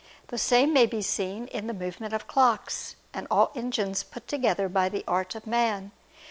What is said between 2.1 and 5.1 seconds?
of clocks and all engines put together by the